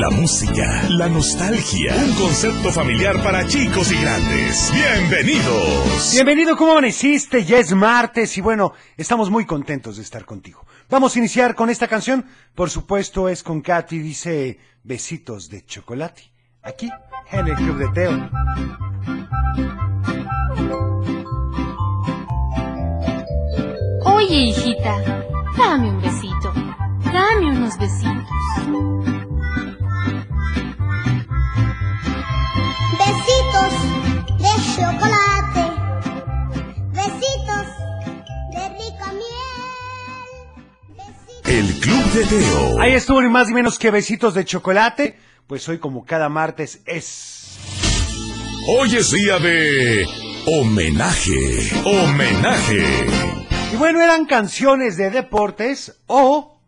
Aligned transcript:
La 0.00 0.08
música, 0.08 0.88
la 0.88 1.06
nostalgia. 1.06 1.94
Un 1.94 2.14
concepto 2.14 2.72
familiar 2.72 3.22
para 3.22 3.46
chicos 3.46 3.92
y 3.92 4.00
grandes. 4.00 4.72
Bienvenidos. 4.72 6.12
Bienvenido, 6.14 6.56
¿cómo 6.56 6.72
amaneciste? 6.72 7.44
Ya 7.44 7.58
es 7.58 7.74
martes 7.74 8.38
y 8.38 8.40
bueno, 8.40 8.72
estamos 8.96 9.28
muy 9.28 9.44
contentos 9.44 9.96
de 9.96 10.02
estar 10.02 10.24
contigo. 10.24 10.64
Vamos 10.88 11.14
a 11.14 11.18
iniciar 11.18 11.54
con 11.54 11.68
esta 11.68 11.88
canción, 11.88 12.24
por 12.54 12.70
supuesto 12.70 13.28
es 13.28 13.42
con 13.42 13.60
Katy, 13.60 13.98
dice 13.98 14.58
Besitos 14.82 15.50
de 15.50 15.64
Chocolate. 15.66 16.22
Aquí, 16.62 16.90
en 17.30 17.48
el 17.48 17.54
Club 17.56 17.76
de 17.76 17.88
Teo. 17.88 18.30
Oye, 24.06 24.36
hijita, 24.36 25.26
dame 25.58 25.90
un 25.90 26.00
besito. 26.00 26.52
Dame 27.12 27.50
unos 27.50 27.76
besitos. 27.78 29.21
Besitos 33.04 33.72
de 34.38 34.52
chocolate. 34.76 35.62
Besitos 36.92 37.66
de 38.52 38.68
rica 38.68 39.12
miel. 39.12 40.22
Besitos. 40.96 41.46
El 41.46 41.80
Club 41.80 42.04
de 42.12 42.24
Teo. 42.26 42.80
Ahí 42.80 42.92
estuvo 42.92 43.20
ni 43.20 43.28
más 43.28 43.48
ni 43.48 43.54
menos 43.54 43.78
que 43.78 43.90
Besitos 43.90 44.34
de 44.34 44.44
Chocolate, 44.44 45.18
pues 45.48 45.68
hoy 45.68 45.78
como 45.78 46.04
cada 46.04 46.28
martes 46.28 46.80
es... 46.86 47.58
Hoy 48.68 48.94
es 48.94 49.10
día 49.10 49.40
de 49.40 50.06
homenaje. 50.46 51.72
Homenaje. 51.84 53.06
Y 53.72 53.76
bueno, 53.76 54.00
eran 54.00 54.26
canciones 54.26 54.96
de 54.96 55.10
deportes 55.10 56.00
o 56.06 56.60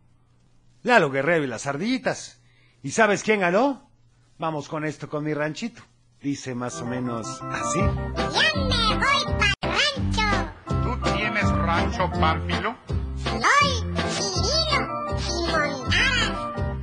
Lalo 0.83 1.09
Guerrero 1.11 1.45
y 1.45 1.47
las 1.47 1.65
ardillitas. 1.65 2.41
¿Y 2.83 2.91
sabes 2.91 3.23
quién 3.23 3.39
ganó? 3.39 3.89
Vamos 4.37 4.67
con 4.67 4.83
esto 4.83 5.07
con 5.07 5.23
mi 5.23 5.33
ranchito. 5.33 5.81
Dice 6.25 6.55
más 6.55 6.81
o 6.81 6.87
menos 6.87 7.39
así. 7.51 7.79
Ya 7.79 8.49
me 8.55 8.95
voy 8.97 9.21
para 9.37 9.53
rancho. 9.61 10.27
¿Tú 10.65 10.91
tienes 11.15 11.47
rancho, 11.51 12.09
Pánfilo? 12.19 12.75
Soy 13.15 13.69
Cirilo 14.09 14.81
y 15.19 15.45
Montaras. 15.51 16.33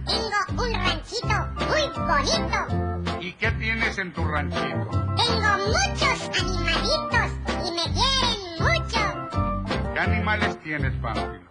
Tengo 0.07 0.63
un 0.63 0.73
ranchito 0.73 1.37
muy 1.59 1.85
bonito. 2.07 3.21
¿Y 3.21 3.33
qué 3.33 3.51
tienes 3.59 3.99
en 3.99 4.13
tu 4.13 4.25
ranchito? 4.25 4.91
Tengo 5.17 5.51
muchos 5.67 6.19
animalitos 6.41 7.31
y 7.67 7.73
me 7.73 7.87
quieren 7.99 8.39
mucho. 8.61 9.03
¿Qué 9.93 9.99
animales 9.99 10.61
tienes, 10.63 10.93
Pánfilo? 11.03 11.51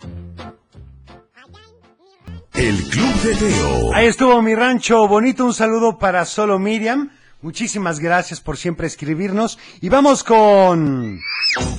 El 2.54 2.84
Club 2.90 3.16
de 3.22 3.36
Teo. 3.36 3.94
Ahí 3.96 4.06
estuvo 4.06 4.42
mi 4.42 4.56
rancho 4.56 5.10
bonito. 5.10 5.44
Un 5.44 5.54
saludo 5.54 5.98
para 5.98 6.24
solo 6.24 6.58
Miriam. 6.58 7.12
Muchísimas 7.42 8.00
gracias 8.00 8.40
por 8.40 8.58
siempre 8.58 8.88
escribirnos. 8.88 9.58
Y 9.82 9.90
vamos 9.90 10.24
con... 10.24 11.20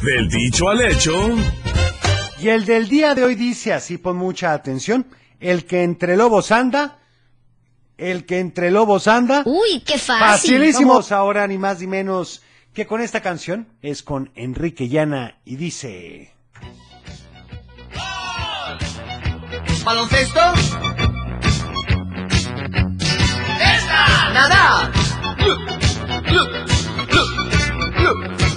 Del 0.02 0.28
dicho 0.28 0.68
al 0.68 0.80
hecho. 0.80 1.36
Y 2.41 2.48
el 2.48 2.64
del 2.64 2.88
día 2.88 3.14
de 3.14 3.22
hoy 3.22 3.36
dice 3.36 3.72
así, 3.72 3.98
pon 3.98 4.16
mucha 4.16 4.52
atención. 4.52 5.06
El 5.38 5.64
que 5.64 5.84
entre 5.84 6.16
lobos 6.16 6.50
anda, 6.50 6.98
el 7.96 8.27
que 8.27 8.40
entre 8.40 8.73
lobos 8.73 9.06
anda. 9.06 9.42
Uy, 9.45 9.83
qué 9.86 9.98
fácil. 9.98 10.56
Facilísimos 10.56 11.12
ahora, 11.12 11.46
ni 11.46 11.58
más 11.58 11.80
ni 11.80 11.86
menos 11.86 12.42
que 12.74 12.86
con 12.86 13.00
esta 13.00 13.20
canción. 13.20 13.68
Es 13.83 14.02
con 14.02 14.33
Enrique 14.34 14.89
Llana 14.89 15.39
y 15.44 15.56
dice... 15.56 16.34
¿Baloncesto? 19.84 20.40
¡Nada! 24.33 25.02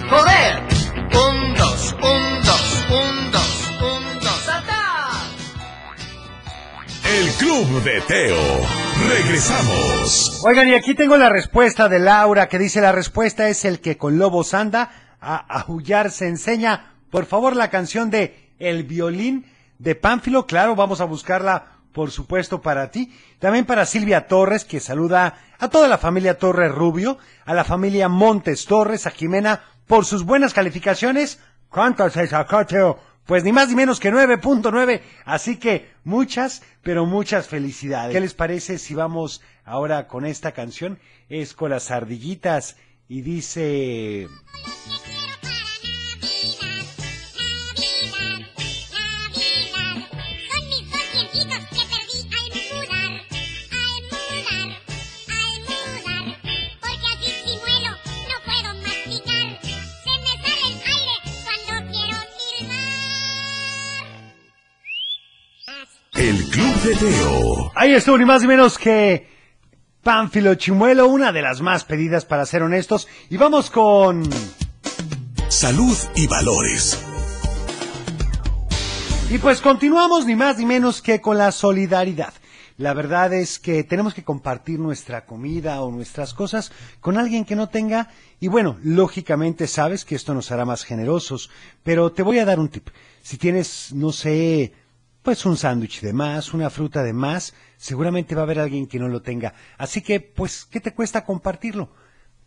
¡Correr! 0.10 0.62
Un, 1.14 1.54
dos, 1.56 1.94
un, 1.94 2.44
dos, 2.44 2.86
un, 2.90 3.32
dos, 3.32 3.72
un, 3.82 4.20
dos. 4.20 4.42
¡Saltar! 4.46 5.26
El 7.04 7.28
Club 7.34 7.84
de 7.84 8.02
Teo. 8.02 8.38
Regresamos. 9.10 10.42
Oigan, 10.46 10.70
y 10.70 10.74
aquí 10.76 10.94
tengo 10.94 11.18
la 11.18 11.30
respuesta 11.30 11.90
de 11.90 12.00
Laura, 12.00 12.48
que 12.48 12.60
dice 12.60 12.82
la 12.82 12.92
respuesta 12.92 13.50
es 13.50 13.66
el 13.66 13.80
que 13.82 13.98
con 13.98 14.18
lobos 14.18 14.54
anda, 14.54 14.92
a 15.20 15.38
aullar 15.62 16.12
se 16.12 16.28
enseña. 16.28 16.94
Por 17.10 17.26
favor, 17.26 17.56
la 17.56 17.70
canción 17.70 18.12
de 18.12 18.52
El 18.60 18.84
violín 18.84 19.46
de 19.80 19.96
Pánfilo, 19.96 20.46
claro, 20.46 20.76
vamos 20.76 21.02
a 21.02 21.06
buscarla, 21.06 21.75
por 21.96 22.12
supuesto, 22.12 22.62
para 22.62 22.92
ti. 22.92 23.16
También 23.40 23.66
para 23.66 23.86
Silvia 23.86 24.28
Torres, 24.28 24.66
que 24.66 24.82
saluda 24.82 25.40
a 25.58 25.70
toda 25.70 25.88
la 25.88 25.98
familia 25.98 26.38
Torres 26.38 26.70
Rubio, 26.70 27.18
a 27.46 27.54
la 27.54 27.64
familia 27.64 28.10
Montes 28.10 28.66
Torres, 28.66 29.08
a 29.08 29.12
Jimena, 29.12 29.64
por 29.88 30.04
sus 30.04 30.26
buenas 30.26 30.54
calificaciones. 30.54 31.40
¿Cuánto 31.70 32.10
se 32.10 32.28
sacó, 32.28 32.66
Teo? 32.66 33.00
Pues 33.26 33.46
ni 33.46 33.54
más 33.54 33.70
ni 33.70 33.76
menos 33.76 34.02
que 34.02 34.12
9.9. 34.12 35.02
Así 35.24 35.56
que 35.56 35.90
muchas, 36.04 36.64
pero 36.84 37.06
muchas 37.06 37.48
felicidades. 37.48 38.14
¿Qué 38.14 38.20
les 38.20 38.34
parece 38.34 38.78
si 38.78 38.94
vamos 38.94 39.42
ahora 39.64 40.08
con 40.08 40.26
esta 40.26 40.52
canción? 40.52 41.00
Es 41.30 41.54
con 41.54 41.72
las 41.72 41.92
ardillitas 41.92 42.76
y 43.08 43.22
dice... 43.22 44.28
El 66.26 66.44
Club 66.50 66.76
de 66.82 66.96
Teo. 66.96 67.72
Ahí 67.76 67.94
estuvo 67.94 68.18
ni 68.18 68.26
más 68.26 68.42
ni 68.42 68.48
menos 68.48 68.80
que 68.80 69.28
Pánfilo 70.02 70.56
Chimuelo, 70.56 71.06
una 71.06 71.32
de 71.32 71.44
las 71.44 71.62
más 71.62 71.84
pedidas 71.84 72.26
para 72.26 72.48
ser 72.48 72.64
honestos. 72.64 73.08
Y 73.30 73.38
vamos 73.38 73.70
con... 73.70 74.28
Salud 75.50 75.96
y 76.16 76.26
valores. 76.26 77.00
Y 79.30 79.38
pues 79.38 79.62
continuamos 79.62 80.26
ni 80.26 80.36
más 80.36 80.58
ni 80.58 80.66
menos 80.66 81.04
que 81.04 81.22
con 81.22 81.38
la 81.38 81.52
solidaridad. 81.52 82.34
La 82.78 82.96
verdad 82.96 83.32
es 83.32 83.60
que 83.60 83.84
tenemos 83.84 84.16
que 84.16 84.24
compartir 84.24 84.80
nuestra 84.80 85.28
comida 85.28 85.84
o 85.84 85.92
nuestras 85.92 86.34
cosas 86.34 86.72
con 87.02 87.20
alguien 87.20 87.46
que 87.46 87.56
no 87.56 87.70
tenga. 87.70 88.10
Y 88.40 88.48
bueno, 88.48 88.80
lógicamente 88.82 89.68
sabes 89.68 90.06
que 90.06 90.16
esto 90.16 90.34
nos 90.34 90.52
hará 90.52 90.66
más 90.66 90.86
generosos. 90.86 91.52
Pero 91.84 92.12
te 92.12 92.24
voy 92.24 92.40
a 92.40 92.46
dar 92.46 92.60
un 92.60 92.70
tip. 92.70 92.90
Si 93.22 93.38
tienes, 93.38 93.94
no 93.94 94.12
sé, 94.12 94.74
pues 95.26 95.44
un 95.48 95.58
sándwich 95.58 96.02
de 96.02 96.14
más, 96.14 96.54
una 96.54 96.70
fruta 96.70 97.02
de 97.02 97.12
más, 97.12 97.56
seguramente 97.78 98.36
va 98.36 98.42
a 98.42 98.44
haber 98.44 98.60
alguien 98.60 98.86
que 98.86 99.00
no 99.00 99.08
lo 99.08 99.24
tenga. 99.24 99.56
Así 99.76 100.02
que, 100.02 100.20
pues, 100.22 100.66
¿qué 100.66 100.80
te 100.80 100.94
cuesta 100.94 101.26
compartirlo? 101.26 101.90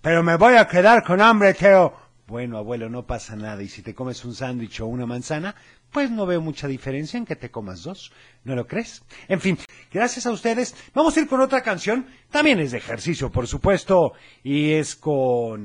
Pero 0.01 0.23
me 0.23 0.37
voy 0.37 0.55
a 0.55 0.69
quedar 0.69 1.03
con 1.03 1.21
hambre, 1.21 1.55
Teo. 1.55 1.93
Bueno, 2.29 2.57
abuelo, 2.57 2.89
no 2.89 3.05
pasa 3.05 3.35
nada. 3.35 3.61
Y 3.65 3.69
si 3.69 3.83
te 3.83 3.97
comes 3.97 4.25
un 4.25 4.33
sándwich 4.33 4.81
o 4.81 4.87
una 4.87 5.07
manzana, 5.07 5.57
pues 5.91 6.09
no 6.13 6.25
veo 6.25 6.41
mucha 6.41 6.69
diferencia 6.69 7.19
en 7.19 7.27
que 7.27 7.35
te 7.35 7.51
comas 7.51 7.83
dos. 7.83 8.13
¿No 8.45 8.55
lo 8.55 8.69
crees? 8.69 9.03
En 9.27 9.41
fin, 9.41 9.59
gracias 9.93 10.27
a 10.27 10.31
ustedes. 10.31 10.77
Vamos 10.95 11.17
a 11.17 11.21
ir 11.21 11.27
con 11.27 11.41
otra 11.41 11.63
canción. 11.63 12.07
También 12.31 12.61
es 12.61 12.71
de 12.71 12.79
ejercicio, 12.79 13.33
por 13.33 13.49
supuesto. 13.49 14.13
Y 14.45 14.71
es 14.71 14.95
con... 14.95 15.63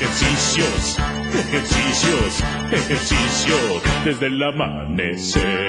Ejercicios, 0.00 0.96
ejercicios, 1.34 2.44
ejercicios 2.70 3.82
desde 4.04 4.26
el 4.26 4.40
amanecer. 4.40 5.68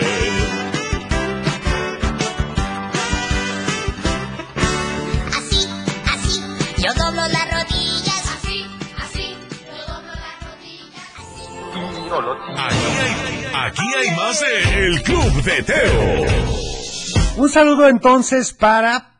Así, 5.35 5.67
así, 6.13 6.41
yo 6.77 6.93
doblo 6.93 7.27
las 7.27 7.51
rodillas. 7.51 8.23
Así, 8.37 8.65
así, 9.01 9.35
yo 9.65 9.87
doblo 9.87 10.13
las 10.13 10.37
rodillas. 10.45 11.07
Aquí 12.67 12.85
hay, 13.01 13.13
aquí 13.55 13.87
hay 13.97 14.15
más 14.15 14.39
de 14.41 14.85
El 14.85 15.01
Club 15.01 15.43
de 15.43 15.63
Teo. 15.63 16.25
Un 17.37 17.49
saludo 17.49 17.89
entonces 17.89 18.53
para 18.53 19.13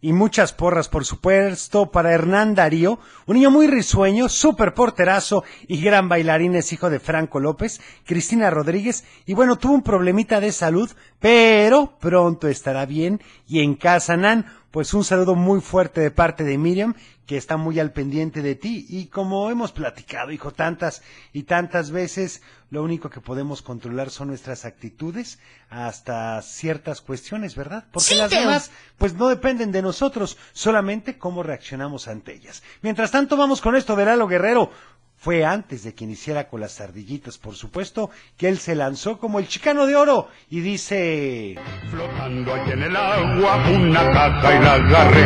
Y 0.00 0.12
muchas 0.12 0.52
porras, 0.52 0.88
por 0.88 1.06
supuesto, 1.06 1.90
para 1.90 2.12
Hernán 2.12 2.54
Darío, 2.54 2.98
un 3.26 3.36
niño 3.36 3.50
muy 3.50 3.66
risueño, 3.66 4.28
súper 4.28 4.74
porterazo 4.74 5.42
y 5.66 5.80
gran 5.80 6.08
bailarín, 6.08 6.54
es 6.54 6.70
hijo 6.72 6.90
de 6.90 7.00
Franco 7.00 7.40
López, 7.40 7.80
Cristina 8.04 8.50
Rodríguez, 8.50 9.04
y 9.24 9.32
bueno, 9.32 9.56
tuvo 9.56 9.72
un 9.72 9.82
problemita 9.82 10.38
de 10.38 10.52
salud, 10.52 10.90
pero 11.18 11.98
pronto 11.98 12.46
estará 12.46 12.84
bien, 12.84 13.22
y 13.48 13.60
en 13.60 13.74
casa, 13.74 14.18
Nan, 14.18 14.44
pues 14.76 14.92
un 14.92 15.04
saludo 15.04 15.34
muy 15.34 15.62
fuerte 15.62 16.02
de 16.02 16.10
parte 16.10 16.44
de 16.44 16.58
Miriam, 16.58 16.92
que 17.24 17.38
está 17.38 17.56
muy 17.56 17.80
al 17.80 17.94
pendiente 17.94 18.42
de 18.42 18.56
ti, 18.56 18.84
y 18.90 19.06
como 19.06 19.50
hemos 19.50 19.72
platicado, 19.72 20.32
hijo, 20.32 20.50
tantas 20.50 21.00
y 21.32 21.44
tantas 21.44 21.90
veces, 21.90 22.42
lo 22.68 22.82
único 22.82 23.08
que 23.08 23.22
podemos 23.22 23.62
controlar 23.62 24.10
son 24.10 24.28
nuestras 24.28 24.66
actitudes 24.66 25.38
hasta 25.70 26.42
ciertas 26.42 27.00
cuestiones, 27.00 27.56
¿verdad? 27.56 27.86
Porque 27.90 28.04
Sí, 28.08 28.14
las 28.16 28.30
demás 28.30 28.70
pues 28.98 29.14
no 29.14 29.28
dependen 29.28 29.72
de 29.72 29.80
nosotros, 29.80 30.36
solamente 30.52 31.16
cómo 31.16 31.42
reaccionamos 31.42 32.06
ante 32.06 32.34
ellas. 32.34 32.62
Mientras 32.82 33.10
tanto, 33.10 33.38
vamos 33.38 33.62
con 33.62 33.76
esto 33.76 33.96
de 33.96 34.04
Lalo 34.04 34.28
Guerrero. 34.28 34.70
Fue 35.18 35.44
antes 35.44 35.82
de 35.82 35.94
que 35.94 36.04
iniciara 36.04 36.48
con 36.48 36.60
las 36.60 36.80
ardillitas, 36.80 37.38
por 37.38 37.54
supuesto, 37.54 38.10
que 38.36 38.48
él 38.48 38.58
se 38.58 38.74
lanzó 38.74 39.18
como 39.18 39.38
el 39.38 39.48
chicano 39.48 39.86
de 39.86 39.96
oro 39.96 40.28
y 40.50 40.60
dice... 40.60 41.56
Flotando 41.90 42.54
allí 42.54 42.72
en 42.72 42.82
el 42.82 42.94
agua, 42.94 43.56
una 43.70 44.12
caca 44.12 44.54
y 44.54 44.62
la 44.62 44.74
agarré. 44.74 45.24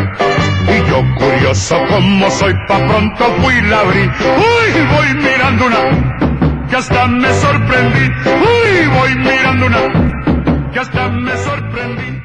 Y 0.65 0.89
yo 0.89 1.03
curioso 1.19 1.77
como 1.89 2.31
soy, 2.31 2.55
pa' 2.69 2.87
pronto 2.87 3.25
fui 3.43 3.55
y 3.55 3.63
la 3.63 3.81
abrí. 3.81 4.03
Uy, 4.03 4.87
voy 4.95 5.23
mirando 5.23 5.67
una, 5.67 6.69
que 6.69 6.77
hasta 6.77 7.07
me 7.09 7.33
sorprendí. 7.35 8.09
Uy, 8.27 8.87
voy 8.97 9.15
mirando 9.17 9.67
una, 9.67 10.71
que 10.73 10.79
hasta 10.79 11.09
me 11.09 11.37
sorprendí. 11.37 12.23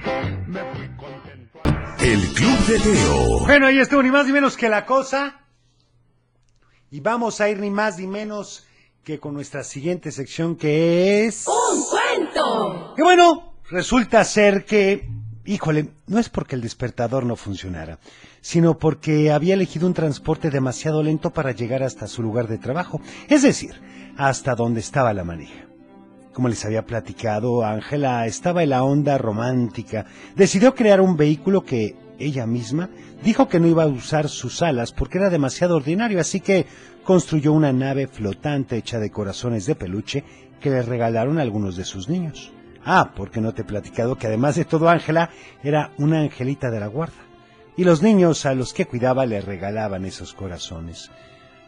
Me 0.48 0.62
fui 0.72 0.88
contento. 0.96 1.60
El 2.00 2.22
Club 2.34 2.58
de 2.68 2.80
Teo. 2.80 3.40
Bueno, 3.46 3.68
ahí 3.68 3.80
estuvo 3.80 4.04
ni 4.04 4.12
más 4.12 4.28
ni 4.28 4.34
menos 4.34 4.56
que 4.56 4.70
la 4.70 4.86
cosa. 4.86 5.42
Y 6.96 7.02
vamos 7.02 7.42
a 7.42 7.50
ir 7.50 7.60
ni 7.60 7.70
más 7.70 8.00
ni 8.00 8.08
menos 8.08 8.66
que 9.04 9.20
con 9.20 9.34
nuestra 9.34 9.66
siguiente 9.66 10.14
sección 10.14 10.56
que 10.56 11.26
es... 11.26 11.46
¡Un 11.46 11.84
cuento! 11.84 12.94
Y 12.98 13.02
bueno, 13.02 13.52
resulta 13.70 14.24
ser 14.24 14.64
que, 14.64 15.06
híjole, 15.44 15.90
no 16.08 16.20
es 16.20 16.30
porque 16.30 16.56
el 16.56 16.62
despertador 16.62 17.26
no 17.26 17.36
funcionara, 17.36 18.00
sino 18.40 18.80
porque 18.80 19.30
había 19.30 19.56
elegido 19.56 19.88
un 19.88 19.94
transporte 19.94 20.50
demasiado 20.50 21.04
lento 21.04 21.32
para 21.32 21.52
llegar 21.52 21.84
hasta 21.84 22.08
su 22.08 22.24
lugar 22.24 22.48
de 22.48 22.60
trabajo, 22.60 23.02
es 23.28 23.42
decir, 23.42 23.74
hasta 24.16 24.56
donde 24.56 24.80
estaba 24.80 25.14
la 25.14 25.26
manija. 25.26 25.68
Como 26.32 26.48
les 26.48 26.64
había 26.64 26.86
platicado, 26.86 27.66
Ángela 27.66 28.26
estaba 28.26 28.64
en 28.64 28.70
la 28.70 28.86
onda 28.86 29.18
romántica. 29.18 30.06
Decidió 30.38 30.74
crear 30.74 31.02
un 31.02 31.18
vehículo 31.18 31.66
que 31.66 32.05
ella 32.20 32.46
misma 32.46 32.90
dijo 33.24 33.48
que 33.48 33.60
no 33.60 33.68
iba 33.68 33.84
a 33.84 33.88
usar 33.88 34.30
sus 34.30 34.62
alas 34.62 34.92
porque 34.92 35.18
era 35.18 35.30
demasiado 35.30 35.76
ordinario, 35.76 36.20
así 36.20 36.40
que 36.40 36.66
construyó 37.04 37.54
una 37.54 37.74
nave 37.74 38.08
flotante 38.08 38.78
hecha 38.78 39.00
de 39.00 39.12
corazones 39.12 39.66
de 39.66 39.76
peluche 39.76 40.24
que 40.60 40.70
le 40.70 40.82
regalaron 40.82 41.40
algunos 41.40 41.76
de 41.76 41.86
sus 41.86 42.10
niños. 42.10 42.52
Ah, 42.84 43.14
porque 43.16 43.42
no 43.42 43.54
te 43.54 43.64
he 43.64 43.66
platicado 43.66 44.16
que 44.16 44.28
además 44.28 44.56
de 44.56 44.66
todo 44.66 44.90
Ángela 44.90 45.30
era 45.64 45.92
una 45.98 46.22
angelita 46.22 46.70
de 46.70 46.80
la 46.80 46.88
guarda. 46.88 47.16
Y 47.78 47.84
los 47.84 48.02
niños 48.02 48.46
a 48.46 48.54
los 48.54 48.74
que 48.74 48.86
cuidaba 48.86 49.26
le 49.26 49.42
regalaban 49.42 50.06
esos 50.06 50.34
corazones 50.34 51.12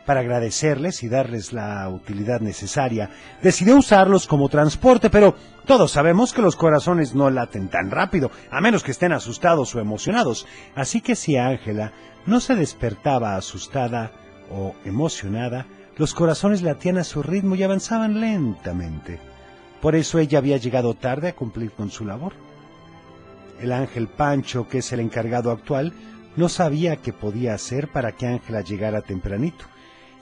para 0.08 0.22
agradecerles 0.22 1.04
y 1.04 1.10
darles 1.10 1.52
la 1.52 1.88
utilidad 1.90 2.40
necesaria. 2.40 3.10
Decidió 3.44 3.76
usarlos 3.76 4.26
como 4.26 4.48
transporte, 4.48 5.10
pero 5.10 5.36
todos 5.66 5.92
sabemos 5.92 6.32
que 6.32 6.42
los 6.42 6.56
corazones 6.56 7.14
no 7.14 7.30
laten 7.30 7.68
tan 7.68 7.92
rápido, 7.92 8.32
a 8.50 8.62
menos 8.62 8.84
que 8.84 8.92
estén 8.92 9.12
asustados 9.12 9.76
o 9.76 9.82
emocionados. 9.82 10.48
Así 10.76 11.02
que 11.02 11.18
si 11.18 11.36
Ángela 11.36 11.92
no 12.26 12.40
se 12.40 12.56
despertaba 12.56 13.36
asustada 13.36 14.14
o 14.50 14.76
emocionada, 14.86 15.68
los 15.98 16.14
corazones 16.14 16.62
latían 16.62 16.98
a 17.00 17.04
su 17.04 17.22
ritmo 17.22 17.56
y 17.56 17.64
avanzaban 17.64 18.22
lentamente. 18.22 19.20
Por 19.82 19.94
eso 19.94 20.20
ella 20.20 20.38
había 20.38 20.56
llegado 20.56 20.94
tarde 20.94 21.28
a 21.28 21.36
cumplir 21.36 21.72
con 21.72 21.92
su 21.92 22.06
labor. 22.06 22.32
El 23.60 23.74
ángel 23.74 24.08
Pancho, 24.08 24.70
que 24.70 24.78
es 24.78 24.94
el 24.94 25.02
encargado 25.02 25.52
actual, 25.52 25.92
no 26.38 26.48
sabía 26.48 26.96
qué 26.96 27.12
podía 27.12 27.56
hacer 27.56 27.90
para 27.90 28.14
que 28.14 28.26
Ángela 28.26 28.62
llegara 28.62 29.02
tempranito. 29.02 29.66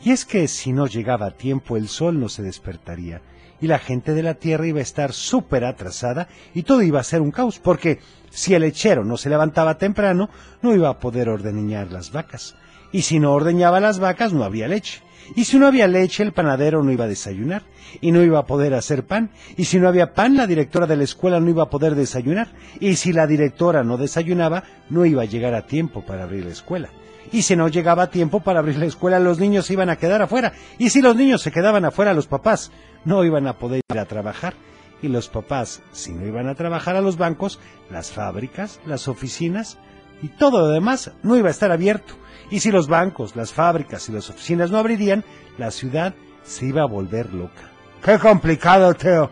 Y 0.03 0.11
es 0.11 0.25
que 0.25 0.47
si 0.47 0.71
no 0.71 0.87
llegaba 0.87 1.27
a 1.27 1.37
tiempo 1.37 1.77
el 1.77 1.87
sol 1.87 2.19
no 2.19 2.29
se 2.29 2.43
despertaría, 2.43 3.21
y 3.61 3.67
la 3.67 3.79
gente 3.79 4.13
de 4.13 4.23
la 4.23 4.35
tierra 4.35 4.67
iba 4.67 4.79
a 4.79 4.83
estar 4.83 5.13
súper 5.13 5.63
atrasada 5.63 6.27
y 6.53 6.63
todo 6.63 6.81
iba 6.81 6.99
a 6.99 7.03
ser 7.03 7.21
un 7.21 7.31
caos, 7.31 7.59
porque 7.59 7.99
si 8.29 8.53
el 8.53 8.61
lechero 8.61 9.05
no 9.05 9.17
se 9.17 9.29
levantaba 9.29 9.77
temprano, 9.77 10.29
no 10.61 10.75
iba 10.75 10.89
a 10.89 10.99
poder 10.99 11.29
ordeñar 11.29 11.91
las 11.91 12.11
vacas. 12.11 12.55
Y 12.91 13.03
si 13.03 13.19
no 13.19 13.33
ordeñaba 13.33 13.79
las 13.79 13.99
vacas, 13.99 14.33
no 14.33 14.43
había 14.43 14.67
leche. 14.67 15.01
Y 15.35 15.45
si 15.45 15.57
no 15.57 15.67
había 15.67 15.87
leche, 15.87 16.21
el 16.21 16.33
panadero 16.33 16.83
no 16.83 16.91
iba 16.91 17.05
a 17.05 17.09
desayunar 17.09 17.63
y 17.99 18.11
no 18.11 18.21
iba 18.21 18.39
a 18.39 18.45
poder 18.45 18.73
hacer 18.73 19.05
pan. 19.05 19.31
Y 19.57 19.65
si 19.65 19.79
no 19.79 19.87
había 19.87 20.13
pan, 20.13 20.37
la 20.37 20.45
directora 20.45 20.85
de 20.85 20.97
la 20.97 21.03
escuela 21.03 21.39
no 21.39 21.49
iba 21.49 21.63
a 21.63 21.69
poder 21.69 21.95
desayunar. 21.95 22.49
Y 22.79 22.95
si 22.95 23.11
la 23.11 23.25
directora 23.25 23.83
no 23.83 23.97
desayunaba, 23.97 24.63
no 24.89 25.05
iba 25.05 25.23
a 25.23 25.25
llegar 25.25 25.55
a 25.55 25.65
tiempo 25.65 26.05
para 26.05 26.23
abrir 26.23 26.45
la 26.45 26.51
escuela. 26.51 26.89
Y 27.31 27.41
si 27.41 27.55
no 27.55 27.67
llegaba 27.67 28.03
a 28.03 28.09
tiempo 28.09 28.39
para 28.39 28.59
abrir 28.59 28.77
la 28.77 28.85
escuela, 28.85 29.19
los 29.19 29.39
niños 29.39 29.65
se 29.65 29.73
iban 29.73 29.89
a 29.89 29.97
quedar 29.97 30.21
afuera. 30.21 30.53
Y 30.77 30.89
si 30.89 31.01
los 31.01 31.15
niños 31.15 31.41
se 31.41 31.51
quedaban 31.51 31.85
afuera, 31.85 32.13
los 32.13 32.27
papás 32.27 32.71
no 33.03 33.23
iban 33.23 33.47
a 33.47 33.57
poder 33.57 33.81
ir 33.89 33.99
a 33.99 34.05
trabajar. 34.05 34.53
Y 35.01 35.07
los 35.07 35.27
papás, 35.29 35.81
si 35.91 36.13
no 36.13 36.25
iban 36.25 36.47
a 36.47 36.55
trabajar 36.55 36.95
a 36.95 37.01
los 37.01 37.17
bancos, 37.17 37.59
las 37.89 38.11
fábricas, 38.11 38.79
las 38.85 39.07
oficinas 39.07 39.77
y 40.21 40.29
todo 40.29 40.59
lo 40.59 40.67
demás 40.69 41.11
no 41.23 41.35
iba 41.37 41.49
a 41.49 41.51
estar 41.51 41.71
abierto. 41.71 42.15
Y 42.49 42.59
si 42.59 42.71
los 42.71 42.87
bancos, 42.87 43.35
las 43.35 43.51
fábricas 43.51 44.07
y 44.09 44.11
las 44.11 44.29
oficinas 44.29 44.71
no 44.71 44.77
abrirían, 44.77 45.23
la 45.57 45.71
ciudad 45.71 46.13
se 46.43 46.65
iba 46.65 46.83
a 46.83 46.87
volver 46.87 47.33
loca. 47.33 47.71
¡Qué 48.03 48.19
complicado, 48.19 48.93
Teo! 48.93 49.29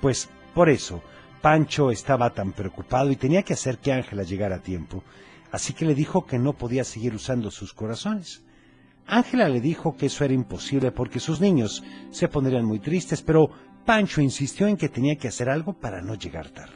Pues 0.00 0.28
por 0.54 0.68
eso, 0.68 1.02
Pancho 1.40 1.90
estaba 1.90 2.30
tan 2.30 2.52
preocupado 2.52 3.10
y 3.10 3.16
tenía 3.16 3.42
que 3.42 3.54
hacer 3.54 3.78
que 3.78 3.92
Ángela 3.92 4.22
llegara 4.22 4.56
a 4.56 4.62
tiempo. 4.62 5.02
Así 5.52 5.72
que 5.72 5.84
le 5.84 5.94
dijo 5.94 6.26
que 6.26 6.38
no 6.38 6.52
podía 6.52 6.84
seguir 6.84 7.14
usando 7.14 7.50
sus 7.50 7.72
corazones. 7.72 8.42
Ángela 9.06 9.48
le 9.48 9.60
dijo 9.60 9.96
que 9.96 10.06
eso 10.06 10.24
era 10.24 10.34
imposible 10.34 10.92
porque 10.92 11.18
sus 11.18 11.40
niños 11.40 11.82
se 12.10 12.28
pondrían 12.28 12.64
muy 12.64 12.78
tristes, 12.78 13.22
pero 13.22 13.50
Pancho 13.84 14.20
insistió 14.20 14.68
en 14.68 14.76
que 14.76 14.88
tenía 14.88 15.16
que 15.16 15.28
hacer 15.28 15.48
algo 15.48 15.72
para 15.72 16.00
no 16.00 16.14
llegar 16.14 16.50
tarde. 16.50 16.74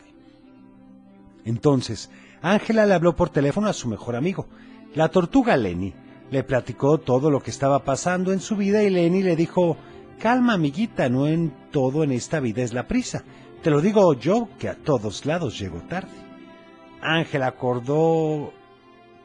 Entonces, 1.44 2.10
Ángela 2.42 2.86
le 2.86 2.94
habló 2.94 3.14
por 3.14 3.30
teléfono 3.30 3.68
a 3.68 3.72
su 3.72 3.88
mejor 3.88 4.16
amigo, 4.16 4.48
la 4.94 5.08
tortuga 5.08 5.56
Lenny. 5.56 5.94
Le 6.30 6.42
platicó 6.42 6.98
todo 6.98 7.30
lo 7.30 7.40
que 7.40 7.50
estaba 7.50 7.84
pasando 7.84 8.32
en 8.32 8.40
su 8.40 8.56
vida 8.56 8.82
y 8.82 8.90
Lenny 8.90 9.22
le 9.22 9.36
dijo, 9.36 9.76
calma 10.18 10.54
amiguita, 10.54 11.08
no 11.08 11.28
en 11.28 11.52
todo 11.70 12.02
en 12.02 12.12
esta 12.12 12.40
vida 12.40 12.62
es 12.62 12.72
la 12.72 12.88
prisa. 12.88 13.22
Te 13.62 13.70
lo 13.70 13.80
digo 13.80 14.14
yo 14.14 14.48
que 14.58 14.68
a 14.68 14.74
todos 14.74 15.26
lados 15.26 15.58
llego 15.58 15.82
tarde. 15.82 16.12
Ángela 17.00 17.46
acordó, 17.46 18.52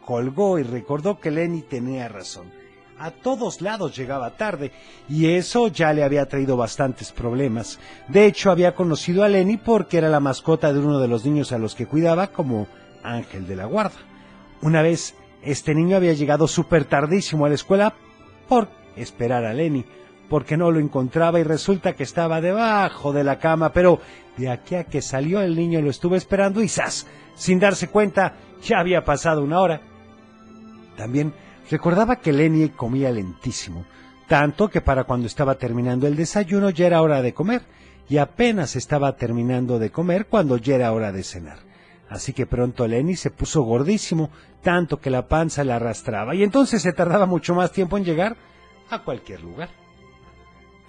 colgó 0.09 0.57
y 0.57 0.63
recordó 0.63 1.19
que 1.19 1.29
Lenny 1.29 1.61
tenía 1.61 2.07
razón. 2.07 2.47
A 2.97 3.11
todos 3.11 3.61
lados 3.61 3.95
llegaba 3.95 4.31
tarde 4.31 4.71
y 5.07 5.27
eso 5.27 5.67
ya 5.67 5.93
le 5.93 6.03
había 6.03 6.25
traído 6.25 6.57
bastantes 6.57 7.11
problemas. 7.11 7.79
De 8.07 8.25
hecho, 8.25 8.49
había 8.49 8.73
conocido 8.73 9.23
a 9.23 9.27
Lenny 9.27 9.57
porque 9.57 9.99
era 9.99 10.09
la 10.09 10.19
mascota 10.19 10.73
de 10.73 10.79
uno 10.79 10.97
de 10.97 11.07
los 11.07 11.25
niños 11.25 11.51
a 11.51 11.59
los 11.59 11.75
que 11.75 11.85
cuidaba 11.85 12.31
como 12.31 12.65
ángel 13.03 13.45
de 13.45 13.55
la 13.55 13.65
guarda. 13.65 13.99
Una 14.63 14.81
vez, 14.81 15.13
este 15.43 15.75
niño 15.75 15.97
había 15.97 16.13
llegado 16.13 16.47
súper 16.47 16.85
tardísimo 16.85 17.45
a 17.45 17.49
la 17.49 17.55
escuela 17.55 17.93
por 18.47 18.67
esperar 18.95 19.45
a 19.45 19.53
Lenny, 19.53 19.85
porque 20.27 20.57
no 20.57 20.71
lo 20.71 20.79
encontraba 20.79 21.39
y 21.39 21.43
resulta 21.43 21.93
que 21.93 22.01
estaba 22.01 22.41
debajo 22.41 23.13
de 23.13 23.23
la 23.23 23.37
cama, 23.37 23.73
pero 23.73 23.99
de 24.37 24.49
aquí 24.49 24.73
a 24.73 24.85
que 24.85 25.03
salió 25.03 25.39
el 25.39 25.55
niño 25.55 25.83
lo 25.83 25.91
estuvo 25.91 26.15
esperando 26.15 26.63
y 26.63 26.67
¡zas! 26.67 27.05
Sin 27.35 27.59
darse 27.59 27.89
cuenta, 27.89 28.33
ya 28.63 28.79
había 28.79 29.05
pasado 29.05 29.43
una 29.43 29.61
hora. 29.61 29.81
También 31.00 31.34
recordaba 31.72 32.18
que 32.18 32.34
Lenny 32.34 32.72
comía 32.72 33.10
lentísimo, 33.10 33.86
tanto 34.27 34.68
que 34.68 34.82
para 34.82 35.06
cuando 35.06 35.27
estaba 35.27 35.56
terminando 35.56 36.08
el 36.08 36.18
desayuno 36.18 36.72
ya 36.72 36.88
era 36.88 37.01
hora 37.01 37.22
de 37.22 37.34
comer, 37.34 37.62
y 38.10 38.18
apenas 38.18 38.75
estaba 38.75 39.15
terminando 39.15 39.79
de 39.79 39.91
comer 39.91 40.25
cuando 40.25 40.58
ya 40.58 40.75
era 40.75 40.91
hora 40.91 41.13
de 41.13 41.24
cenar. 41.24 41.60
Así 42.10 42.34
que 42.34 42.46
pronto 42.46 42.86
Lenny 42.86 43.15
se 43.15 43.32
puso 43.32 43.62
gordísimo, 43.62 44.29
tanto 44.62 45.00
que 45.00 45.10
la 45.10 45.29
panza 45.29 45.63
le 45.63 45.72
arrastraba, 45.72 46.36
y 46.36 46.44
entonces 46.44 46.82
se 46.82 46.91
tardaba 46.91 47.25
mucho 47.25 47.56
más 47.56 47.72
tiempo 47.72 47.98
en 47.98 48.03
llegar 48.03 48.36
a 48.89 49.01
cualquier 49.01 49.41
lugar. 49.41 49.70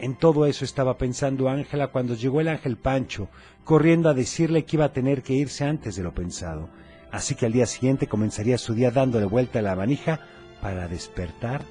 En 0.01 0.17
todo 0.17 0.45
eso 0.45 0.65
estaba 0.65 0.99
pensando 0.99 1.49
Ángela 1.49 1.93
cuando 1.93 2.15
llegó 2.15 2.41
el 2.41 2.49
ángel 2.49 2.79
Pancho, 2.79 3.29
corriendo 3.63 4.09
a 4.09 4.15
decirle 4.15 4.65
que 4.65 4.75
iba 4.75 4.87
a 4.87 4.93
tener 4.93 5.23
que 5.23 5.35
irse 5.35 5.65
antes 5.65 5.95
de 5.95 6.03
lo 6.03 6.13
pensado. 6.13 6.69
Así 7.13 7.35
que 7.35 7.47
al 7.47 7.53
día 7.53 7.67
siguiente 7.67 8.07
comenzaría 8.07 8.59
su 8.59 8.75
día 8.75 8.91
dándole 8.91 9.27
vuelta 9.27 9.59
a 9.59 9.63
la 9.63 9.77
manija 9.77 10.21
para 10.61 10.89
despertar 10.89 11.63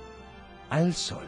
al 0.70 0.94
sol. 0.94 1.26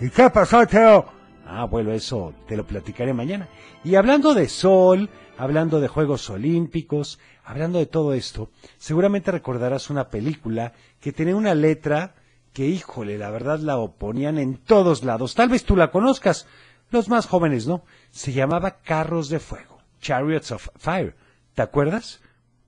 ¿Y 0.00 0.10
qué 0.10 0.30
pasó, 0.30 0.66
Teo? 0.66 1.06
Ah, 1.46 1.64
bueno, 1.64 1.92
eso 1.92 2.34
te 2.46 2.56
lo 2.56 2.66
platicaré 2.66 3.12
mañana. 3.12 3.48
Y 3.84 3.96
hablando 3.96 4.32
de 4.34 4.48
sol, 4.48 5.10
hablando 5.36 5.80
de 5.80 5.88
Juegos 5.88 6.30
Olímpicos, 6.30 7.18
hablando 7.44 7.78
de 7.78 7.86
todo 7.86 8.14
esto, 8.14 8.50
seguramente 8.78 9.30
recordarás 9.30 9.90
una 9.90 10.08
película 10.08 10.72
que 11.00 11.12
tenía 11.12 11.36
una 11.36 11.54
letra 11.54 12.14
que, 12.52 12.66
híjole, 12.66 13.18
la 13.18 13.30
verdad 13.30 13.58
la 13.58 13.76
oponían 13.78 14.38
en 14.38 14.56
todos 14.56 15.04
lados. 15.04 15.34
Tal 15.34 15.48
vez 15.48 15.64
tú 15.64 15.76
la 15.76 15.90
conozcas, 15.90 16.46
los 16.90 17.08
más 17.08 17.26
jóvenes 17.26 17.66
no. 17.66 17.84
Se 18.10 18.32
llamaba 18.32 18.78
Carros 18.82 19.28
de 19.28 19.40
Fuego, 19.40 19.78
Chariots 20.00 20.52
of 20.52 20.68
Fire. 20.76 21.16
¿Te 21.54 21.62
acuerdas? 21.62 22.20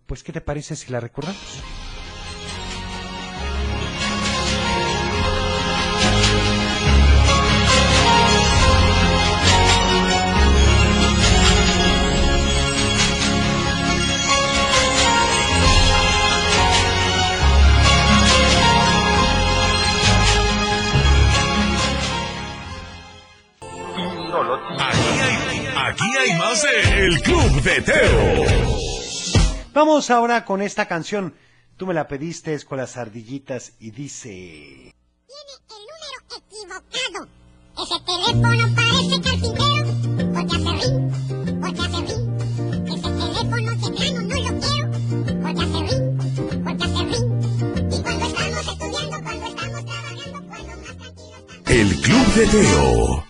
Pues, 0.06 0.22
¿qué 0.22 0.32
te 0.32 0.40
parece 0.40 0.76
si 0.76 0.92
la 0.92 1.00
recordamos? 1.00 1.62
Aquí 25.76 26.16
hay, 26.16 26.38
más 26.38 26.62
de 26.62 27.06
El 27.06 27.22
Club 27.22 27.62
de 27.62 27.80
Teo. 27.82 28.93
Vamos 29.74 30.08
ahora 30.10 30.44
con 30.44 30.62
esta 30.62 30.86
canción. 30.86 31.34
Tú 31.76 31.88
me 31.88 31.94
la 31.94 32.06
pediste, 32.06 32.54
es 32.54 32.64
con 32.64 32.78
las 32.78 32.96
ardillitas 32.96 33.72
y 33.80 33.90
dice... 33.90 34.30
Tiene 34.30 35.52
el 35.68 35.82
número 35.90 36.18
equivocado. 36.38 37.26
Ese 37.82 37.98
teléfono 38.06 38.64
parece 38.76 39.20
carpintero. 39.20 39.90
Porque 40.32 40.54
hace 40.54 40.70
ring, 40.78 41.02
porque 41.60 41.80
hace 41.80 41.98
ring. 42.06 42.24
Ese 42.86 43.08
teléfono 43.18 43.70
de 43.72 43.82
plano 43.82 44.20
no 44.22 44.36
lo 44.38 44.52
quiero. 44.60 44.90
Porque 45.42 45.62
hace 45.64 45.80
ring, 45.90 46.06
porque 46.62 46.84
hace 46.84 47.02
ring. 47.02 47.26
Y 47.90 48.02
cuando 48.02 48.24
estamos 48.26 48.62
estudiando, 48.68 49.16
cuando 49.24 49.46
estamos 49.48 49.84
trabajando, 49.84 50.38
cuando 50.46 50.76
más 50.76 50.96
tranquilos 50.96 51.40
estamos. 51.42 51.66
El 51.66 52.00
Club 52.00 52.26
de 52.34 52.46
Teo. 52.46 53.24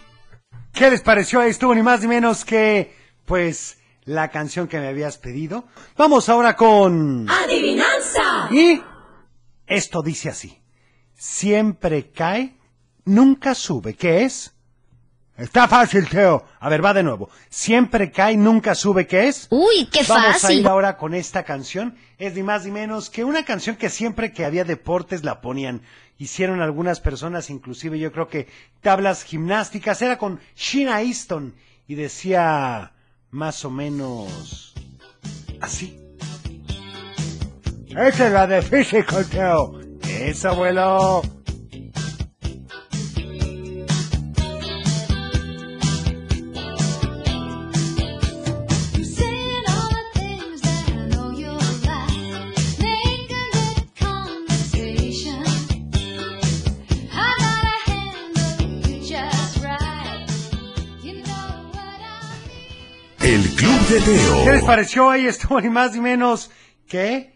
¿Qué 0.74 0.90
les 0.90 1.00
pareció? 1.00 1.40
Estuvo 1.40 1.74
ni 1.74 1.82
más 1.82 2.02
ni 2.02 2.08
menos 2.08 2.44
que, 2.44 2.94
pues, 3.24 3.78
la 4.04 4.28
canción 4.30 4.68
que 4.68 4.78
me 4.78 4.88
habías 4.88 5.18
pedido. 5.18 5.64
Vamos 5.96 6.28
ahora 6.28 6.56
con... 6.56 7.26
¡Adivinanza! 7.28 8.49
Y 8.50 8.82
esto 9.66 10.02
dice 10.02 10.28
así. 10.28 10.61
Siempre 11.14 12.11
cae, 12.11 12.56
nunca 13.04 13.54
sube. 13.54 13.94
¿Qué 13.94 14.25
es? 14.25 14.54
Está 15.37 15.66
fácil, 15.66 16.08
Teo. 16.08 16.44
A 16.61 16.68
ver, 16.68 16.84
va 16.84 16.94
de 16.94 17.02
nuevo. 17.02 17.28
Siempre 17.49 18.12
cae, 18.12 18.37
nunca 18.37 18.75
sube. 18.75 19.06
¿Qué 19.06 19.26
es? 19.26 19.49
Uy, 19.50 19.88
qué 19.90 20.04
Vamos 20.08 20.26
a 20.28 20.32
fácil. 20.38 20.61
ir 20.61 20.68
ahora 20.68 20.96
con 20.96 21.12
esta 21.14 21.42
canción. 21.42 21.96
Es 22.18 22.34
ni 22.34 22.42
más 22.44 22.64
ni 22.64 22.70
menos 22.70 23.11
que 23.11 23.25
una 23.25 23.44
canción 23.44 23.76
que 23.76 23.90
siempre 23.90 24.32
que 24.32 24.44
había 24.44 24.64
deportes 24.64 25.25
la 25.25 25.40
ponían. 25.40 25.82
Hicieron 26.18 26.61
algunas 26.61 27.00
personas, 27.00 27.50
inclusive 27.50 27.99
yo 27.99 28.12
creo 28.12 28.28
que 28.28 28.46
tablas 28.80 29.25
gimnásticas. 29.25 30.00
Era 30.02 30.18
con 30.18 30.38
Sheena 30.54 31.02
Easton 31.02 31.56
y 31.88 31.96
decía 31.96 32.93
más 33.34 33.64
o 33.64 33.70
menos 33.70 34.72
así. 35.60 35.98
Esa 37.88 38.26
es 38.26 38.32
la 38.32 38.46
de 38.46 38.62
Physical, 38.62 39.26
Teo. 39.26 39.80
Eso, 40.08 40.50
abuelo. 40.50 41.22
¿Qué 63.94 64.50
les 64.50 64.64
pareció? 64.64 65.08
Ahí 65.08 65.26
estuvo 65.28 65.60
ni 65.60 65.68
más 65.68 65.92
ni 65.92 66.00
menos 66.00 66.50
que, 66.88 67.32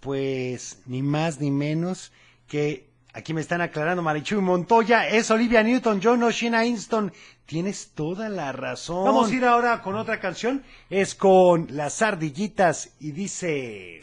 pues, 0.00 0.82
ni 0.86 1.00
más 1.00 1.40
ni 1.40 1.52
menos 1.52 2.10
que, 2.48 2.90
aquí 3.12 3.32
me 3.32 3.40
están 3.40 3.60
aclarando 3.60 4.02
Marichu 4.02 4.38
y 4.38 4.40
Montoya, 4.40 5.06
es 5.06 5.30
Olivia 5.30 5.62
Newton-John, 5.62 6.18
no 6.18 6.32
Sheena 6.32 6.64
Easton. 6.64 7.12
Tienes 7.46 7.92
toda 7.94 8.28
la 8.28 8.50
razón. 8.50 9.04
Vamos 9.04 9.30
a 9.30 9.34
ir 9.34 9.44
ahora 9.44 9.80
con 9.80 9.94
otra 9.94 10.18
canción. 10.18 10.64
Es 10.90 11.14
con 11.14 11.68
Las 11.70 12.02
Ardillitas 12.02 12.96
y 12.98 13.12
dice... 13.12 14.00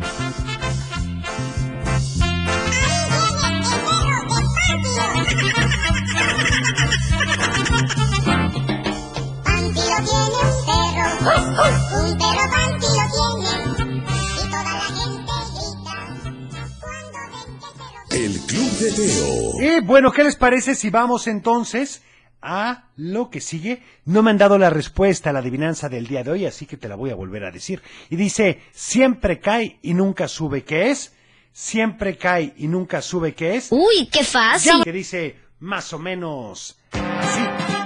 Teo. 18.91 19.62
Y 19.62 19.81
bueno, 19.81 20.12
¿qué 20.12 20.24
les 20.24 20.36
parece 20.36 20.75
si 20.75 20.89
vamos 20.89 21.27
entonces 21.27 22.01
a 22.41 22.86
lo 22.96 23.29
que 23.29 23.41
sigue? 23.41 23.84
No 24.05 24.24
me 24.24 24.31
han 24.31 24.38
dado 24.38 24.58
la 24.58 24.69
respuesta 24.69 25.29
a 25.29 25.34
la 25.34 25.39
adivinanza 25.39 25.89
del 25.89 26.08
día 26.08 26.24
de 26.24 26.31
hoy, 26.31 26.46
así 26.46 26.65
que 26.65 26.77
te 26.77 26.88
la 26.88 26.96
voy 26.96 27.10
a 27.10 27.15
volver 27.15 27.46
a 27.46 27.51
decir. 27.51 27.81
Y 28.10 28.15
dice, 28.15 28.62
siempre 28.72 29.39
cae 29.39 29.79
y 29.81 29.93
nunca 29.93 30.27
sube, 30.27 30.63
¿qué 30.63 30.91
es? 30.91 31.13
Siempre 31.51 32.17
cae 32.17 32.53
y 32.58 32.67
nunca 32.67 33.01
sube, 33.01 33.34
¿qué 33.34 33.55
es? 33.55 33.67
Uy, 33.72 34.08
qué 34.12 34.24
fácil. 34.24 34.84
Que 34.84 34.91
dice 34.91 35.36
más 35.60 35.91
o 35.93 36.00
menos 36.00 36.77
así. 36.91 37.78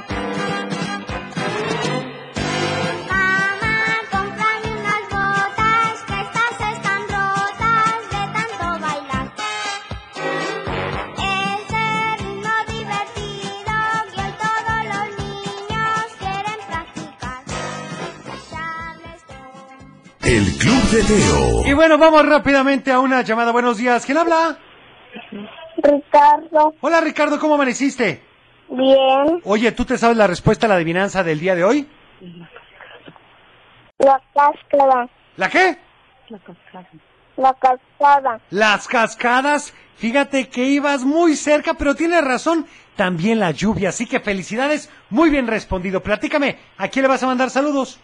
Y 21.66 21.74
bueno, 21.74 21.98
vamos 21.98 22.24
rápidamente 22.24 22.92
a 22.92 23.00
una 23.00 23.24
llamada. 23.24 23.52
Buenos 23.52 23.78
días. 23.80 24.06
¿Quién 24.06 24.20
habla? 24.20 24.60
Ricardo, 25.78 26.76
Hola 26.82 27.02
Ricardo, 27.02 27.40
¿cómo 27.40 27.56
amaneciste? 27.56 28.22
bien, 28.70 29.42
Oye, 29.44 29.72
¿tú 29.72 29.86
te 29.86 29.98
sabes 29.98 30.18
la 30.18 30.28
respuesta 30.28 30.68
a 30.68 30.70
la 30.70 30.76
adivinanza 30.76 31.24
del 31.24 31.40
día 31.40 31.56
de 31.56 31.64
hoy? 31.64 31.88
la 33.98 34.22
cáscara, 34.36 35.10
¿La 35.38 35.50
qué? 35.50 35.78
la 37.38 37.54
cascada, 37.56 38.40
Las 38.52 38.88
cascadas. 38.88 39.74
Fíjate 39.98 40.48
que 40.50 40.64
ibas 40.66 41.04
muy 41.04 41.36
cerca, 41.36 41.74
pero 41.74 41.96
tienes 41.96 42.24
razón. 42.24 42.68
También 42.96 43.40
la 43.40 43.50
lluvia, 43.50 43.90
así 43.90 44.06
que 44.06 44.20
felicidades. 44.20 44.92
Muy 45.10 45.32
bien 45.32 45.48
respondido. 45.48 46.04
Platícame, 46.04 46.60
¿a 46.78 46.88
quién 46.90 47.02
le 47.04 47.10
vas 47.10 47.24
a 47.24 47.28
mandar 47.28 47.50
saludos? 47.50 48.00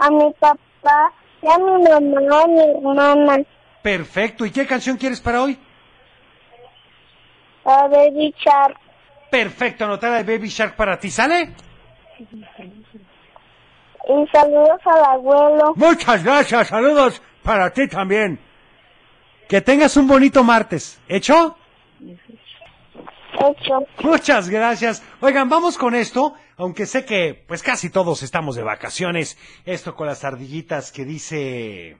a 0.00 0.10
mi 0.10 0.32
papá, 0.38 1.12
y 1.42 1.46
a 1.48 1.58
mi 1.58 2.12
mamá, 2.12 2.46
mi 2.46 2.60
hermana, 2.60 3.44
Perfecto. 3.82 4.44
¿Y 4.44 4.50
qué 4.50 4.66
canción 4.66 4.96
quieres 4.96 5.20
para 5.20 5.42
hoy? 5.42 5.58
a 7.64 7.86
Baby 7.86 8.34
Shark, 8.38 8.76
Perfecto, 9.30 9.84
anotada 9.84 10.22
de 10.22 10.36
Baby 10.36 10.48
Shark 10.48 10.74
para 10.74 10.98
ti, 10.98 11.10
¿sale? 11.10 11.50
y 14.08 14.26
saludos 14.32 14.80
al 14.86 15.04
abuelo. 15.04 15.72
Muchas 15.76 16.24
gracias, 16.24 16.68
saludos 16.68 17.20
para 17.42 17.70
ti 17.70 17.86
también. 17.88 18.40
Que 19.48 19.60
tengas 19.60 19.96
un 19.98 20.06
bonito 20.08 20.42
martes. 20.42 20.98
¿Hecho? 21.08 21.56
Hecho. 23.34 23.86
Muchas 24.02 24.48
gracias. 24.48 25.02
Oigan, 25.20 25.48
vamos 25.48 25.76
con 25.76 25.94
esto, 25.94 26.34
aunque 26.58 26.86
sé 26.86 27.04
que 27.04 27.44
pues 27.46 27.62
casi 27.62 27.88
todos 27.88 28.22
estamos 28.22 28.56
de 28.56 28.64
vacaciones. 28.64 29.38
Esto 29.64 29.94
con 29.94 30.06
las 30.06 30.24
ardillitas 30.24 30.92
que 30.92 31.04
dice... 31.04 31.96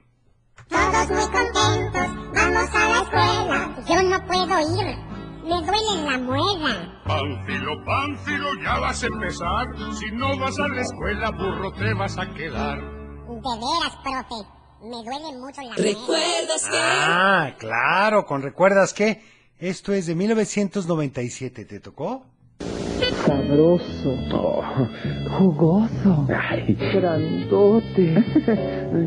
Todos 0.67 1.09
muy 1.09 1.31
contentos, 1.31 2.33
vamos 2.35 2.69
a 2.75 2.89
la 2.89 3.01
escuela. 3.01 3.75
Yo 3.87 4.03
no 4.03 4.25
puedo 4.27 4.59
ir, 4.59 4.97
me 5.43 5.65
duele 5.65 6.03
la 6.03 6.17
muela. 6.19 7.01
Pánfilo, 7.05 7.83
Pánfilo, 7.85 8.49
ya 8.61 8.77
vas 8.79 9.01
a 9.01 9.07
empezar. 9.07 9.65
Si 9.97 10.11
no 10.11 10.37
vas 10.37 10.59
a 10.59 10.67
la 10.67 10.81
escuela, 10.81 11.31
burro 11.31 11.71
te 11.71 11.93
vas 11.93 12.17
a 12.19 12.29
quedar. 12.33 12.79
De 12.79 13.41
veras, 13.41 13.95
profe, 14.03 14.47
me 14.81 15.03
duele 15.03 15.37
mucho 15.39 15.61
la 15.61 15.69
muela. 15.69 15.75
¿Recuerdas 15.77 16.67
que? 16.69 16.77
Ah, 16.77 17.55
claro, 17.57 18.25
con 18.25 18.41
recuerdas 18.41 18.93
que 18.93 19.23
esto 19.57 19.93
es 19.93 20.05
de 20.05 20.15
1997, 20.15 21.65
¿te 21.65 21.79
tocó? 21.79 22.25
Sabroso, 23.29 24.15
Oh, 24.33 24.63
jugoso, 25.37 26.27
ay. 26.29 26.75
grandote. 26.93 28.23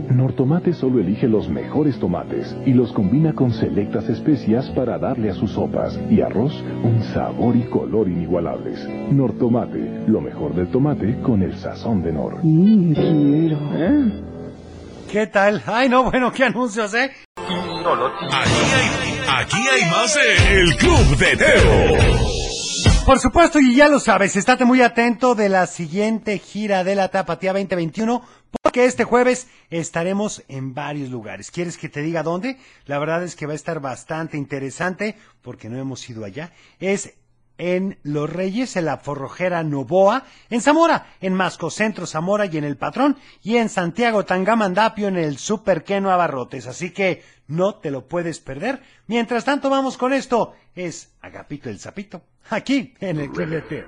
Nortomate 0.14 0.72
solo 0.74 1.00
elige 1.00 1.26
los 1.26 1.48
mejores 1.48 1.98
tomates 1.98 2.54
y 2.64 2.72
los 2.72 2.92
combina 2.92 3.32
con 3.32 3.52
selectas 3.52 4.08
especias 4.08 4.70
para 4.70 4.98
darle 4.98 5.30
a 5.30 5.34
sus 5.34 5.50
sopas 5.52 5.98
y 6.10 6.20
arroz 6.20 6.52
un 6.84 7.02
sabor 7.14 7.56
y 7.56 7.62
color 7.64 8.08
inigualables. 8.08 8.86
Nortomate, 9.10 10.04
lo 10.06 10.20
mejor 10.20 10.54
del 10.54 10.68
tomate 10.68 11.18
con 11.22 11.42
el 11.42 11.56
sazón 11.56 12.02
de 12.02 12.12
Nor. 12.12 12.38
Mm, 12.42 12.92
quiero. 12.94 13.58
¿Eh? 13.74 14.12
¿Qué 15.10 15.26
tal? 15.26 15.62
Ay, 15.66 15.88
no, 15.88 16.04
bueno, 16.04 16.30
qué 16.32 16.44
anuncios, 16.44 16.94
¿eh? 16.94 17.10
Aquí 17.36 18.60
hay, 18.72 19.42
aquí 19.42 19.56
hay 19.74 19.90
más 19.90 20.14
de 20.14 20.60
El 20.60 20.76
Club 20.76 21.18
de 21.18 21.36
Teo. 21.36 22.41
Por 23.04 23.18
supuesto, 23.18 23.58
y 23.58 23.74
ya 23.74 23.88
lo 23.88 23.98
sabes, 23.98 24.36
estate 24.36 24.64
muy 24.64 24.80
atento 24.80 25.34
de 25.34 25.48
la 25.48 25.66
siguiente 25.66 26.38
gira 26.38 26.84
de 26.84 26.94
la 26.94 27.08
Tapatía 27.08 27.52
2021, 27.52 28.22
porque 28.62 28.84
este 28.84 29.02
jueves 29.02 29.48
estaremos 29.70 30.44
en 30.46 30.72
varios 30.72 31.10
lugares. 31.10 31.50
¿Quieres 31.50 31.76
que 31.76 31.88
te 31.88 32.00
diga 32.00 32.22
dónde? 32.22 32.58
La 32.86 33.00
verdad 33.00 33.24
es 33.24 33.34
que 33.34 33.46
va 33.46 33.54
a 33.54 33.56
estar 33.56 33.80
bastante 33.80 34.36
interesante, 34.36 35.16
porque 35.42 35.68
no 35.68 35.78
hemos 35.78 36.08
ido 36.08 36.24
allá. 36.24 36.52
Es 36.78 37.14
en 37.58 37.98
Los 38.02 38.30
Reyes, 38.30 38.76
en 38.76 38.86
la 38.86 38.98
Forrojera 38.98 39.62
Novoa, 39.62 40.24
en 40.50 40.60
Zamora, 40.60 41.06
en 41.20 41.34
Masco 41.34 41.70
Centro 41.70 42.06
Zamora 42.06 42.46
y 42.46 42.56
en 42.58 42.64
El 42.64 42.76
Patrón, 42.76 43.16
y 43.42 43.56
en 43.56 43.68
Santiago 43.68 44.24
Tangamandapio 44.24 45.08
en 45.08 45.16
el 45.16 45.38
Super 45.38 45.84
Queno 45.84 46.10
Abarrotes. 46.10 46.66
Así 46.66 46.90
que 46.90 47.22
no 47.46 47.76
te 47.76 47.90
lo 47.90 48.08
puedes 48.08 48.40
perder. 48.40 48.82
Mientras 49.06 49.44
tanto, 49.44 49.70
vamos 49.70 49.96
con 49.96 50.12
esto. 50.12 50.54
Es 50.74 51.12
Agapito 51.20 51.68
el 51.68 51.78
Zapito, 51.78 52.22
aquí 52.50 52.94
en 53.00 53.20
el 53.20 53.30
Club 53.30 53.48
de 53.50 53.62
que 53.66 53.84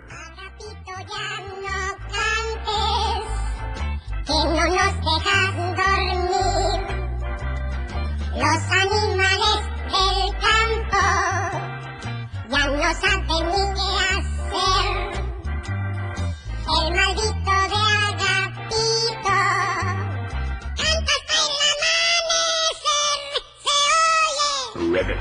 no 4.27 4.69
nos 4.69 4.95
dejas 5.05 5.55
dormir. 5.57 6.95
Los 8.37 8.63
animales 8.71 9.14
El 16.67 16.95
maldito 16.95 17.51
de 17.51 17.81
Agapito 18.09 19.35
canta 20.77 21.13
hasta 21.17 21.37
el 21.41 21.51
amanecer, 22.79 23.19
se 23.65 23.79
oye. 24.91 25.17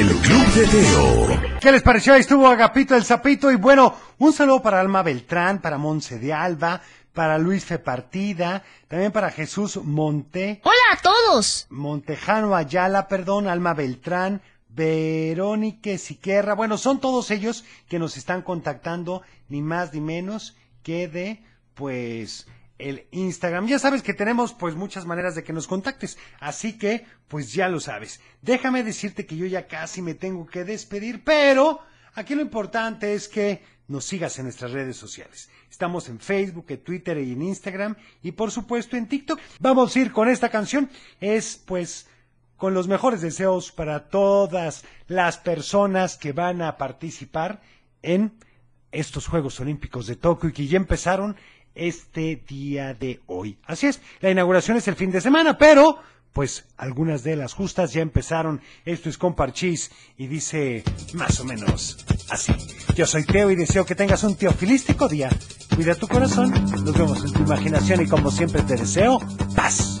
El 0.00 0.08
Club 0.08 0.46
de 0.54 0.64
Teo. 0.66 1.60
¿Qué 1.60 1.70
les 1.72 1.82
pareció? 1.82 2.14
Ahí 2.14 2.20
estuvo 2.20 2.48
Agapito 2.48 2.96
el 2.96 3.04
Zapito 3.04 3.50
y 3.50 3.56
bueno, 3.56 3.94
un 4.18 4.32
saludo 4.32 4.62
para 4.62 4.80
Alma 4.80 5.02
Beltrán, 5.02 5.60
para 5.60 5.76
Monse 5.78 6.18
de 6.18 6.32
Alba, 6.32 6.80
para 7.12 7.36
Luis 7.38 7.64
Fe 7.64 7.78
Partida, 7.78 8.62
también 8.88 9.12
para 9.12 9.30
Jesús 9.30 9.76
Monte, 9.76 10.60
Hola 10.64 10.74
a 10.92 10.96
todos. 10.96 11.66
Montejano 11.70 12.56
Ayala, 12.56 13.06
perdón, 13.06 13.48
Alma 13.48 13.74
Beltrán, 13.74 14.40
Verónica 14.74 15.96
Siquerra, 15.98 16.54
bueno, 16.54 16.78
son 16.78 17.00
todos 17.00 17.30
ellos 17.30 17.64
que 17.88 17.98
nos 17.98 18.16
están 18.16 18.42
contactando, 18.42 19.22
ni 19.48 19.60
más 19.60 19.92
ni 19.92 20.00
menos 20.00 20.56
que 20.82 21.08
de, 21.08 21.42
pues, 21.74 22.46
el 22.78 23.06
Instagram. 23.10 23.66
Ya 23.66 23.78
sabes 23.78 24.02
que 24.02 24.14
tenemos, 24.14 24.54
pues, 24.54 24.74
muchas 24.74 25.04
maneras 25.04 25.34
de 25.34 25.44
que 25.44 25.52
nos 25.52 25.66
contactes, 25.66 26.16
así 26.40 26.78
que, 26.78 27.04
pues, 27.28 27.52
ya 27.52 27.68
lo 27.68 27.80
sabes. 27.80 28.20
Déjame 28.40 28.82
decirte 28.82 29.26
que 29.26 29.36
yo 29.36 29.46
ya 29.46 29.66
casi 29.66 30.00
me 30.00 30.14
tengo 30.14 30.46
que 30.46 30.64
despedir, 30.64 31.22
pero 31.22 31.80
aquí 32.14 32.34
lo 32.34 32.42
importante 32.42 33.14
es 33.14 33.28
que 33.28 33.62
nos 33.88 34.06
sigas 34.06 34.38
en 34.38 34.44
nuestras 34.44 34.72
redes 34.72 34.96
sociales. 34.96 35.50
Estamos 35.70 36.08
en 36.08 36.18
Facebook, 36.18 36.66
en 36.68 36.82
Twitter 36.82 37.18
y 37.18 37.32
en 37.32 37.42
Instagram 37.42 37.96
y 38.22 38.32
por 38.32 38.50
supuesto 38.50 38.96
en 38.96 39.06
TikTok. 39.06 39.38
Vamos 39.60 39.94
a 39.94 39.98
ir 39.98 40.12
con 40.12 40.28
esta 40.28 40.48
canción. 40.48 40.88
Es 41.20 41.56
pues 41.56 42.06
con 42.62 42.74
los 42.74 42.86
mejores 42.86 43.20
deseos 43.20 43.72
para 43.72 44.04
todas 44.08 44.84
las 45.08 45.36
personas 45.36 46.16
que 46.16 46.30
van 46.30 46.62
a 46.62 46.76
participar 46.76 47.60
en 48.02 48.34
estos 48.92 49.26
Juegos 49.26 49.58
Olímpicos 49.58 50.06
de 50.06 50.14
Tokio 50.14 50.48
y 50.48 50.52
que 50.52 50.68
ya 50.68 50.76
empezaron 50.76 51.34
este 51.74 52.40
día 52.46 52.94
de 52.94 53.20
hoy. 53.26 53.58
Así 53.64 53.88
es, 53.88 54.00
la 54.20 54.30
inauguración 54.30 54.76
es 54.76 54.86
el 54.86 54.94
fin 54.94 55.10
de 55.10 55.20
semana, 55.20 55.58
pero 55.58 55.98
pues 56.32 56.68
algunas 56.76 57.24
de 57.24 57.34
las 57.34 57.52
justas 57.52 57.94
ya 57.94 58.00
empezaron. 58.00 58.60
Esto 58.84 59.08
es 59.08 59.18
con 59.18 59.34
Parchís 59.34 59.90
y 60.16 60.28
dice 60.28 60.84
más 61.14 61.40
o 61.40 61.44
menos 61.44 62.06
así. 62.30 62.54
Yo 62.94 63.06
soy 63.06 63.24
Teo 63.24 63.50
y 63.50 63.56
deseo 63.56 63.84
que 63.84 63.96
tengas 63.96 64.22
un 64.22 64.36
teofilístico 64.36 65.08
día. 65.08 65.30
Cuida 65.74 65.96
tu 65.96 66.06
corazón, 66.06 66.52
nos 66.52 66.96
vemos 66.96 67.24
en 67.24 67.32
tu 67.32 67.42
imaginación 67.42 68.02
y 68.02 68.06
como 68.06 68.30
siempre 68.30 68.62
te 68.62 68.76
deseo 68.76 69.18
paz. 69.56 70.00